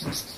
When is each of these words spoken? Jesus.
Jesus. 0.00 0.29